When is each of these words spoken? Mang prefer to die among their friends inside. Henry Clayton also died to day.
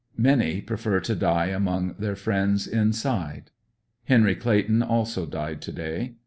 Mang 0.17 0.63
prefer 0.63 0.99
to 1.01 1.13
die 1.13 1.49
among 1.49 1.93
their 1.99 2.15
friends 2.15 2.65
inside. 2.65 3.51
Henry 4.05 4.33
Clayton 4.35 4.81
also 4.81 5.27
died 5.27 5.61
to 5.61 5.71
day. 5.71 6.15